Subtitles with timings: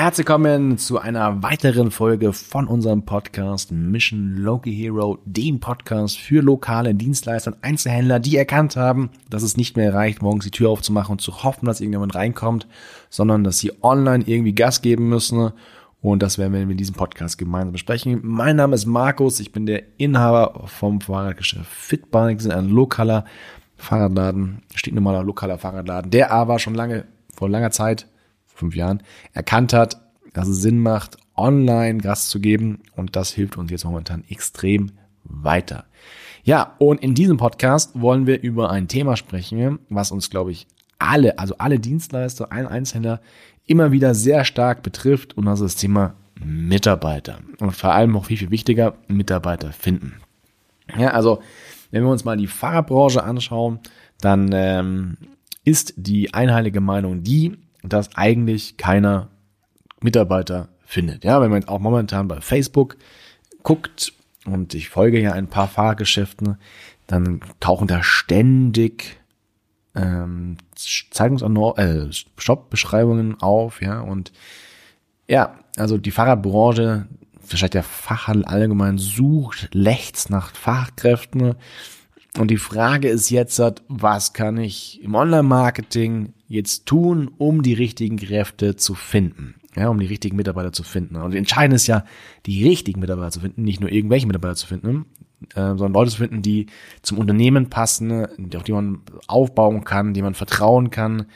[0.00, 6.40] herzlich willkommen zu einer weiteren Folge von unserem Podcast Mission Local Hero, dem Podcast für
[6.40, 10.70] lokale Dienstleister und Einzelhändler, die erkannt haben, dass es nicht mehr reicht, morgens die Tür
[10.70, 12.66] aufzumachen und zu hoffen, dass irgendjemand reinkommt,
[13.10, 15.52] sondern dass sie online irgendwie Gas geben müssen.
[16.00, 18.20] Und das werden wir in diesem Podcast gemeinsam besprechen.
[18.22, 23.26] Mein Name ist Markus, ich bin der Inhaber vom Fahrradgeschäft Fitbike, sind ein lokaler
[23.76, 27.04] Fahrradladen, steht normaler lokaler Fahrradladen, der aber schon lange,
[27.36, 28.06] vor langer Zeit
[28.60, 30.00] fünf Jahren, erkannt hat,
[30.32, 32.80] dass es Sinn macht, online Gas zu geben.
[32.94, 34.92] Und das hilft uns jetzt momentan extrem
[35.24, 35.86] weiter.
[36.44, 40.66] Ja, und in diesem Podcast wollen wir über ein Thema sprechen, was uns, glaube ich,
[40.98, 43.20] alle, also alle Dienstleister, allen Einzelhändler
[43.66, 45.36] immer wieder sehr stark betrifft.
[45.36, 47.38] Und das ist das Thema Mitarbeiter.
[47.58, 50.14] Und vor allem auch viel, viel wichtiger, Mitarbeiter finden.
[50.96, 51.40] Ja, also,
[51.90, 53.80] wenn wir uns mal die Fahrerbranche anschauen,
[54.20, 55.16] dann ähm,
[55.64, 59.28] ist die einheilige Meinung die, dass eigentlich keiner
[60.00, 61.24] Mitarbeiter findet.
[61.24, 62.96] Ja, wenn man auch momentan bei Facebook
[63.62, 64.12] guckt
[64.46, 66.58] und ich folge ja ein paar Fahrgeschäften,
[67.06, 69.20] dann tauchen da ständig
[69.94, 74.32] ähm, Zeitungsanno äh, Shop-Beschreibungen auf, ja, und
[75.28, 77.06] ja, also die Fahrradbranche,
[77.40, 81.54] vielleicht der Fachhandel allgemein sucht, lechzt nach Fachkräften.
[82.38, 88.16] Und die Frage ist jetzt, was kann ich im Online-Marketing jetzt tun, um die richtigen
[88.16, 89.56] Kräfte zu finden?
[89.76, 91.16] Ja, um die richtigen Mitarbeiter zu finden.
[91.16, 92.04] Und entscheidend ist ja,
[92.46, 95.06] die richtigen Mitarbeiter zu finden, nicht nur irgendwelche Mitarbeiter zu finden,
[95.54, 96.66] äh, sondern Leute zu finden, die
[97.02, 101.26] zum Unternehmen passen, auf die man aufbauen kann, die man vertrauen kann,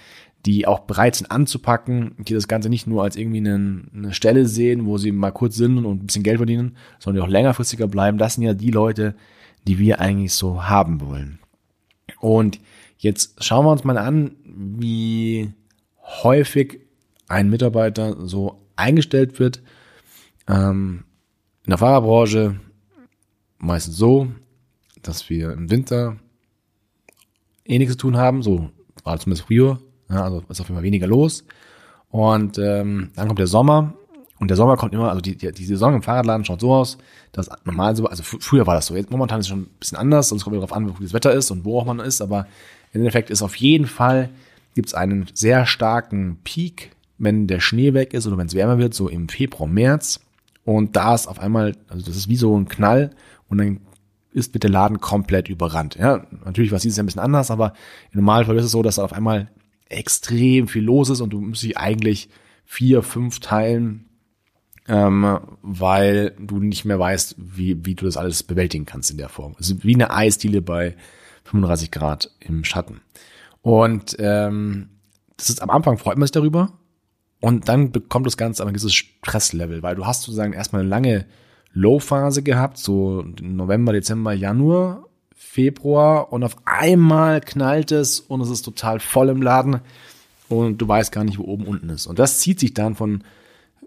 [0.46, 4.46] die auch bereit sind anzupacken, die das Ganze nicht nur als irgendwie eine, eine Stelle
[4.46, 7.86] sehen, wo sie mal kurz sind und ein bisschen Geld verdienen, sondern die auch längerfristiger
[7.86, 8.18] bleiben.
[8.18, 9.14] Das sind ja die Leute,
[9.66, 11.38] die wir eigentlich so haben wollen.
[12.20, 12.60] Und
[12.98, 15.52] jetzt schauen wir uns mal an, wie
[16.22, 16.80] häufig
[17.28, 19.62] ein Mitarbeiter so eingestellt wird.
[20.46, 21.04] Ähm,
[21.64, 22.60] in der Fahrerbranche
[23.58, 24.28] meistens so,
[25.02, 26.16] dass wir im Winter
[27.64, 28.70] eh nichts zu tun haben, so
[29.02, 29.80] war zumindest früher,
[30.10, 31.44] ja, also ist auf jeden Fall weniger los.
[32.10, 33.94] Und ähm, dann kommt der Sommer
[34.44, 36.98] und der Sommer kommt immer, also die, die, die Saison im Fahrradladen schaut so aus,
[37.32, 39.96] dass normal so, also früher war das so, jetzt momentan ist es schon ein bisschen
[39.96, 42.46] anders, sonst kommt darauf an, wie das Wetter ist und wo auch man ist, aber
[42.92, 44.28] im Endeffekt ist auf jeden Fall,
[44.74, 48.76] gibt es einen sehr starken Peak, wenn der Schnee weg ist oder wenn es wärmer
[48.76, 50.20] wird, so im Februar, März.
[50.66, 53.12] Und da ist auf einmal, also das ist wie so ein Knall
[53.48, 53.80] und dann
[54.34, 55.94] ist mit der Laden komplett überrannt.
[55.94, 57.72] Ja, natürlich war es dieses Jahr ein bisschen anders, aber
[58.12, 59.48] im Normalfall ist es so, dass da auf einmal
[59.88, 62.28] extrem viel los ist und du musst dich eigentlich
[62.66, 64.04] vier, fünf teilen,
[64.88, 69.28] ähm, weil du nicht mehr weißt, wie, wie du das alles bewältigen kannst in der
[69.28, 69.54] Form.
[69.58, 70.96] Ist wie eine Eisdiele bei
[71.44, 73.00] 35 Grad im Schatten.
[73.62, 74.90] Und ähm,
[75.36, 76.72] das ist am Anfang freut man sich darüber
[77.40, 80.90] und dann bekommt das Ganze aber ein gewisses Stresslevel, weil du hast sozusagen erstmal eine
[80.90, 81.26] lange
[81.72, 88.62] Low-Phase gehabt, so November, Dezember, Januar, Februar und auf einmal knallt es und es ist
[88.62, 89.80] total voll im Laden
[90.48, 92.06] und du weißt gar nicht, wo oben unten ist.
[92.06, 93.24] Und das zieht sich dann von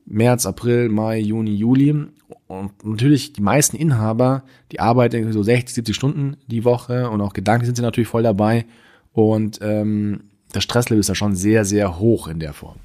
[0.08, 2.08] März, April, Mai, Juni, Juli.
[2.48, 7.34] Und natürlich die meisten Inhaber, die arbeiten so 60, 70 Stunden die Woche und auch
[7.34, 8.66] gedanklich sind sie natürlich voll dabei.
[9.14, 12.78] Und ähm, das Stresslevel ist da schon sehr, sehr hoch in der Form.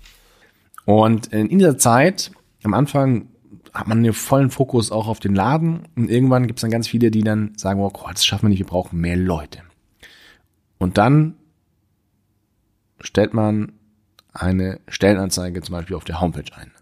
[0.85, 2.33] Und in dieser Zeit,
[2.65, 3.29] am Anfang
[3.73, 6.89] hat man einen vollen Fokus auch auf den Laden und irgendwann gibt es dann ganz
[6.89, 9.61] viele, die dann sagen, oh Gott, das schaffen wir nicht, wir brauchen mehr Leute.
[10.79, 11.37] Und dann
[13.01, 13.73] stellt man
[14.33, 16.73] eine Stellenanzeige zum Beispiel auf der Homepage ein.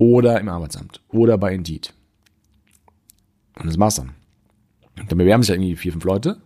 [0.00, 1.02] Oder im Arbeitsamt.
[1.10, 1.92] Oder bei Indeed.
[3.58, 4.14] Und das war's dann.
[4.96, 6.38] Dann bewerben sich irgendwie vier, fünf Leute.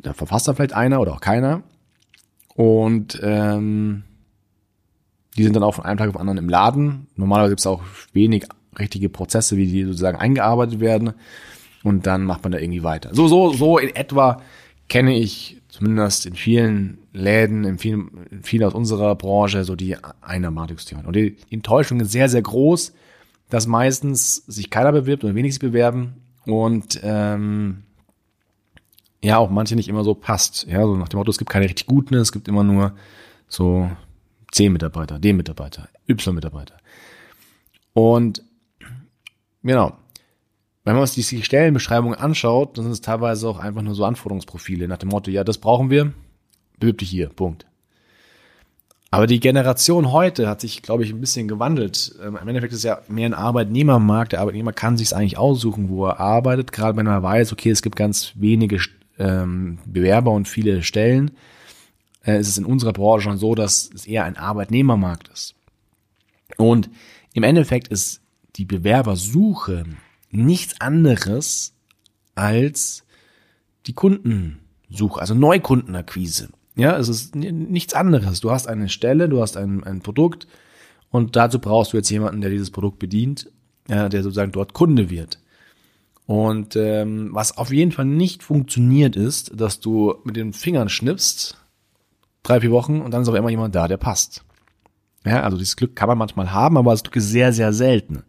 [0.00, 1.62] Da verfasst da vielleicht einer oder auch keiner.
[2.54, 4.04] Und ähm,
[5.36, 7.06] die sind dann auch von einem Tag auf den anderen im Laden.
[7.16, 7.82] Normalerweise gibt es auch
[8.14, 8.46] wenig
[8.78, 11.12] richtige Prozesse, wie die sozusagen eingearbeitet werden.
[11.84, 13.14] Und dann macht man da irgendwie weiter.
[13.14, 14.40] So, so, so in etwa
[14.88, 19.96] kenne ich zumindest in vielen Läden, in vielen, in vielen aus unserer Branche, so die
[20.20, 21.06] Einnahmemarktungsthemen.
[21.06, 22.92] Und die, Enttäuschung ist sehr, sehr groß,
[23.48, 27.84] dass meistens sich keiner bewirbt oder wenig sich bewerben und ähm,
[29.24, 30.66] ja, auch manche nicht immer so passt.
[30.66, 32.92] Ja, so nach dem Motto, es gibt keine richtig guten, es gibt immer nur
[33.48, 33.90] so
[34.50, 36.76] C-Mitarbeiter, D-Mitarbeiter, Y-Mitarbeiter.
[37.94, 38.42] Und
[39.62, 39.96] genau,
[40.84, 44.88] wenn man sich die Stellenbeschreibungen anschaut, dann sind es teilweise auch einfach nur so Anforderungsprofile
[44.88, 46.12] nach dem Motto, ja, das brauchen wir,
[46.78, 47.66] bewirb dich hier, Punkt.
[49.12, 52.14] Aber die Generation heute hat sich, glaube ich, ein bisschen gewandelt.
[52.24, 54.32] Ähm, Im Endeffekt ist es ja mehr ein Arbeitnehmermarkt.
[54.32, 57.82] Der Arbeitnehmer kann sich eigentlich aussuchen, wo er arbeitet, gerade wenn er weiß, okay, es
[57.82, 58.80] gibt ganz wenige
[59.18, 61.32] ähm, Bewerber und viele Stellen
[62.24, 65.54] äh, ist es in unserer Branche schon so, dass es eher ein Arbeitnehmermarkt ist.
[66.56, 66.88] Und
[67.34, 68.22] im Endeffekt ist
[68.56, 69.84] die Bewerbersuche
[70.32, 71.74] nichts anderes
[72.34, 73.04] als
[73.86, 76.48] die Kundensuche, also Neukundenakquise.
[76.74, 78.40] Ja, es ist nichts anderes.
[78.40, 80.46] Du hast eine Stelle, du hast ein, ein Produkt
[81.10, 83.52] und dazu brauchst du jetzt jemanden, der dieses Produkt bedient,
[83.88, 85.38] ja, der sozusagen dort Kunde wird.
[86.26, 91.58] Und ähm, was auf jeden Fall nicht funktioniert ist, dass du mit den Fingern schnippst,
[92.42, 94.44] drei, vier Wochen und dann ist aber immer jemand da, der passt.
[95.26, 98.24] Ja, also dieses Glück kann man manchmal haben, aber das Glück ist sehr, sehr selten.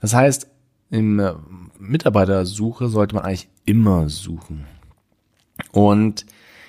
[0.00, 0.48] Das heißt,
[0.90, 1.34] in äh,
[1.78, 4.66] Mitarbeitersuche sollte man eigentlich immer suchen.
[5.72, 6.26] Und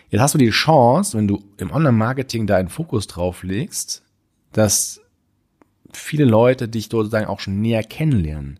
[0.09, 4.03] jetzt hast du die Chance, wenn du im Online-Marketing da einen Fokus drauf legst,
[4.51, 5.01] dass
[5.93, 8.59] viele Leute dich sozusagen auch schon näher kennenlernen.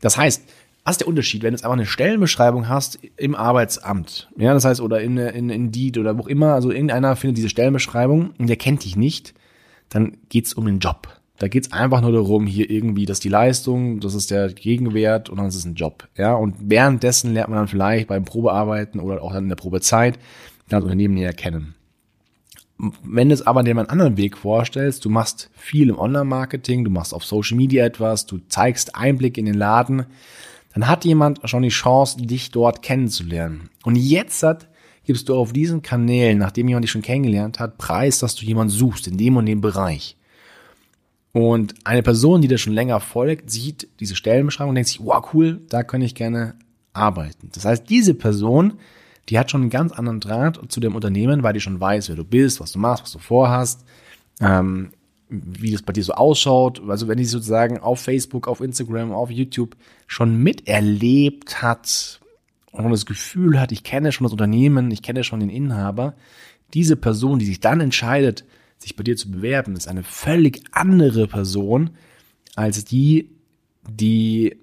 [0.00, 0.42] Das heißt,
[0.84, 4.66] was ist der Unterschied, wenn du jetzt einfach eine Stellenbeschreibung hast im Arbeitsamt, ja, das
[4.66, 8.56] heißt, oder in, in Indeed oder wo immer, also irgendeiner findet diese Stellenbeschreibung und der
[8.56, 9.32] kennt dich nicht,
[9.88, 11.08] dann geht's um den Job.
[11.38, 15.38] Da geht's einfach nur darum, hier irgendwie, dass die Leistung, das ist der Gegenwert und
[15.38, 16.08] dann ist es ein Job.
[16.16, 20.18] Ja, und währenddessen lernt man dann vielleicht beim Probearbeiten oder auch dann in der Probezeit
[20.68, 21.74] das Unternehmen näher kennen.
[23.02, 26.90] Wenn du es aber dir einen anderen Weg vorstellst, du machst viel im Online-Marketing, du
[26.90, 30.06] machst auf Social Media etwas, du zeigst Einblick in den Laden,
[30.72, 33.70] dann hat jemand schon die Chance, dich dort kennenzulernen.
[33.84, 34.68] Und jetzt hat,
[35.04, 38.72] gibst du auf diesen Kanälen, nachdem jemand dich schon kennengelernt hat, Preis, dass du jemanden
[38.72, 40.16] suchst in dem und dem Bereich.
[41.34, 45.34] Und eine Person, die dir schon länger folgt, sieht diese Stellenbeschreibung und denkt sich, wow,
[45.34, 46.54] cool, da kann ich gerne
[46.92, 47.50] arbeiten.
[47.52, 48.74] Das heißt, diese Person,
[49.28, 52.14] die hat schon einen ganz anderen Draht zu dem Unternehmen, weil die schon weiß, wer
[52.14, 53.84] du bist, was du machst, was du vorhast.
[54.40, 54.92] Ähm,
[55.28, 56.80] wie das bei dir so ausschaut.
[56.88, 59.74] Also wenn die sozusagen auf Facebook, auf Instagram, auf YouTube
[60.06, 62.20] schon miterlebt hat
[62.70, 66.14] und das Gefühl hat, ich kenne schon das Unternehmen, ich kenne schon den Inhaber,
[66.74, 68.44] diese Person, die sich dann entscheidet,
[68.78, 71.90] sich bei dir zu bewerben, ist eine völlig andere Person
[72.56, 73.30] als die,
[73.88, 74.58] die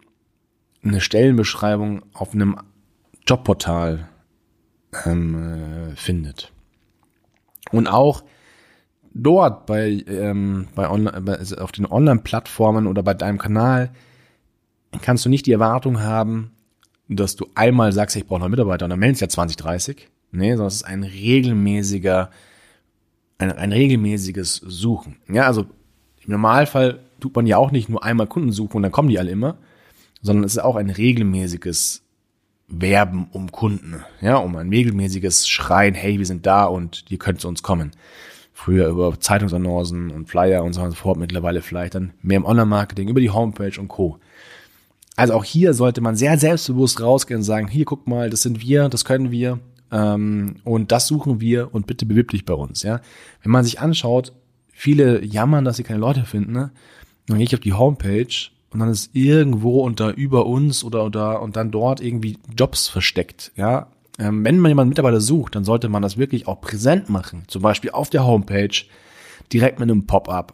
[0.84, 2.58] eine Stellenbeschreibung auf einem
[3.28, 4.08] Jobportal
[5.06, 6.52] ähm, äh, findet.
[7.72, 8.24] Und auch
[9.14, 13.92] dort bei, ähm, bei, online, also auf den Online-Plattformen oder bei deinem Kanal
[15.02, 16.52] kannst du nicht die Erwartung haben,
[17.08, 20.10] dass du einmal sagst, ich brauche noch Mitarbeiter und dann meldest du ja 20, 30.
[20.32, 22.30] Nee, sondern es ist ein regelmäßiger,
[23.42, 25.18] ein, ein regelmäßiges Suchen.
[25.28, 25.62] Ja, also
[26.26, 29.20] im Normalfall tut man ja auch nicht nur einmal Kunden suchen und dann kommen die
[29.20, 29.58] alle immer,
[30.22, 32.04] sondern es ist auch ein regelmäßiges
[32.68, 37.42] Werben um Kunden, ja, um ein regelmäßiges Schreien, hey, wir sind da und ihr könnt
[37.42, 37.92] zu uns kommen
[38.62, 42.46] früher über Zeitungsannoncen und Flyer und so und so fort, mittlerweile vielleicht dann mehr im
[42.46, 44.20] Online-Marketing, über die Homepage und Co.
[45.16, 48.62] Also auch hier sollte man sehr selbstbewusst rausgehen und sagen, hier guck mal, das sind
[48.62, 49.60] wir, das können wir
[49.92, 52.84] ähm, und das suchen wir und bitte bewirb dich bei uns.
[52.84, 53.02] Ja,
[53.44, 54.34] Wenn man sich anschaut,
[54.72, 56.72] viele jammern, dass sie keine Leute finden, ne?
[57.28, 61.42] dann gehe ich auf die Homepage und dann ist irgendwo unter über uns oder, oder
[61.42, 63.52] und dann dort irgendwie Jobs versteckt.
[63.56, 67.44] Ja, ähm, wenn man jemanden Mitarbeiter sucht, dann sollte man das wirklich auch präsent machen.
[67.48, 68.86] Zum Beispiel auf der Homepage,
[69.52, 70.54] direkt mit einem Pop-up,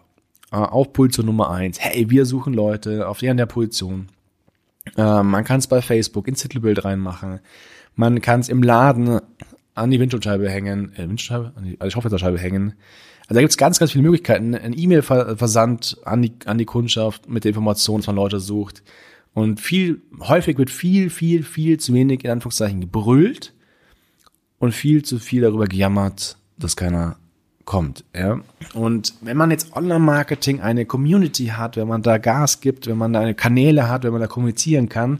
[0.51, 1.80] äh, auf Position Nummer eins.
[1.80, 4.07] Hey, wir suchen Leute auf der der Position.
[4.95, 7.40] Äh, man kann es bei Facebook ins Titelbild reinmachen.
[7.97, 9.19] Man kann es im Laden
[9.73, 12.73] an die Windschutzscheibe hängen, äh, Windschutzscheibe, an die, an die Schaufensterscheibe hängen.
[13.23, 14.56] Also da gibt es ganz, ganz viele Möglichkeiten.
[14.56, 18.83] Ein E-Mail-Versand an die, an die Kundschaft mit der Information, dass man Leute sucht.
[19.33, 23.54] Und viel, häufig wird viel, viel, viel zu wenig in Anführungszeichen gebrüllt
[24.59, 27.18] und viel zu viel darüber gejammert, dass keiner
[27.68, 28.06] kommt.
[28.16, 28.40] Ja?
[28.74, 33.14] Und wenn man jetzt Online-Marketing eine Community hat, wenn man da Gas gibt, wenn man
[33.14, 35.19] da eine Kanäle hat, wenn man da kommunizieren kann,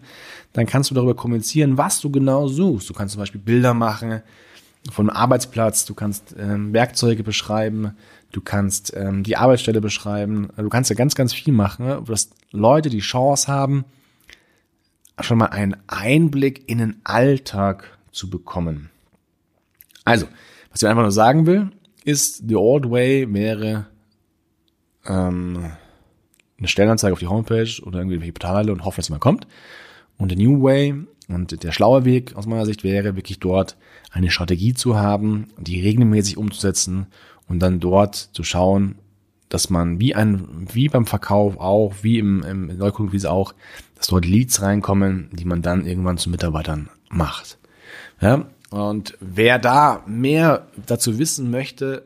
[0.54, 2.90] dann kannst du darüber kommunizieren, was du genau suchst.
[2.90, 4.22] Du kannst zum Beispiel Bilder machen
[4.90, 7.92] vom Arbeitsplatz, du kannst ähm, Werkzeuge beschreiben,
[8.32, 12.90] du kannst ähm, die Arbeitsstelle beschreiben, du kannst ja ganz, ganz viel machen, dass Leute
[12.90, 13.84] die Chance haben,
[15.20, 18.90] schon mal einen Einblick in den Alltag zu bekommen.
[20.06, 20.28] Also,
[20.72, 21.72] was ich einfach nur sagen will,
[22.08, 23.88] ist, the old way wäre
[25.06, 25.72] ähm,
[26.58, 29.48] eine Stellenanzeige auf die Homepage oder irgendwelche Portale und hoffen, dass jemand kommt.
[30.18, 30.96] Und the new way
[31.28, 33.78] und der schlaue Weg aus meiner Sicht wäre wirklich dort
[34.12, 37.08] eine Strategie zu haben, die regelmäßig umzusetzen
[37.48, 38.96] und dann dort zu schauen,
[39.50, 43.54] dass man wie ein, wie beim Verkauf auch, wie im, im Neukundenwiese auch,
[43.96, 47.58] dass dort Leads reinkommen, die man dann irgendwann zu Mitarbeitern macht.
[48.22, 52.04] Ja, und wer da mehr dazu wissen möchte,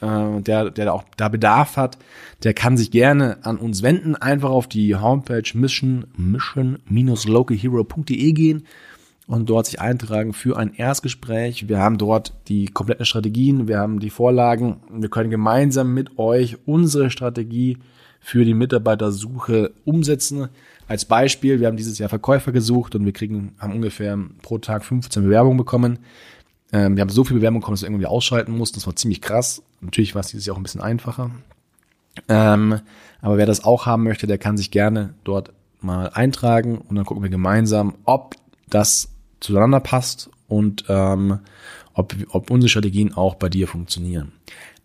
[0.00, 1.98] äh, der, der auch da Bedarf hat,
[2.42, 4.16] der kann sich gerne an uns wenden.
[4.16, 8.66] Einfach auf die Homepage mission, mission-localhero.de gehen
[9.26, 11.68] und dort sich eintragen für ein Erstgespräch.
[11.68, 14.80] Wir haben dort die kompletten Strategien, wir haben die Vorlagen.
[14.90, 17.78] Wir können gemeinsam mit euch unsere Strategie
[18.22, 20.48] für die Mitarbeitersuche umsetzen.
[20.86, 24.84] Als Beispiel, wir haben dieses Jahr Verkäufer gesucht und wir kriegen, haben ungefähr pro Tag
[24.84, 25.98] 15 Bewerbungen bekommen.
[26.72, 28.76] Ähm, wir haben so viele Bewerbungen bekommen, dass wir irgendwie ausschalten mussten.
[28.76, 29.62] Das war ziemlich krass.
[29.80, 31.30] Natürlich war es dieses Jahr auch ein bisschen einfacher.
[32.28, 32.80] Ähm,
[33.20, 37.04] aber wer das auch haben möchte, der kann sich gerne dort mal eintragen und dann
[37.04, 38.36] gucken wir gemeinsam, ob
[38.68, 39.08] das
[39.40, 41.40] zueinander passt und ähm,
[41.94, 44.32] ob, ob unsere Strategien auch bei dir funktionieren.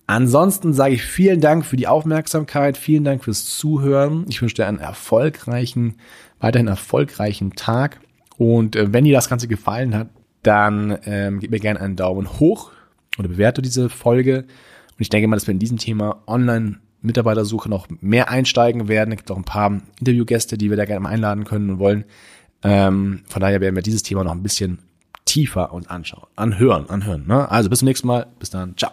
[0.07, 4.25] Ansonsten sage ich vielen Dank für die Aufmerksamkeit, vielen Dank fürs Zuhören.
[4.29, 5.95] Ich wünsche dir einen erfolgreichen,
[6.39, 7.99] weiterhin erfolgreichen Tag.
[8.37, 10.09] Und äh, wenn dir das Ganze gefallen hat,
[10.43, 12.71] dann ähm, gib mir gerne einen Daumen hoch
[13.19, 14.39] oder bewerte diese Folge.
[14.39, 19.11] Und ich denke mal, dass wir in diesem Thema online Mitarbeitersuche noch mehr einsteigen werden.
[19.11, 22.05] Es gibt auch ein paar Interviewgäste, die wir da gerne mal einladen können und wollen.
[22.63, 24.79] Ähm, von daher werden wir dieses Thema noch ein bisschen
[25.25, 27.27] tiefer uns anschauen, anhören, anhören.
[27.27, 27.51] Ne?
[27.51, 28.27] Also bis zum nächsten Mal.
[28.39, 28.77] Bis dann.
[28.77, 28.91] Ciao.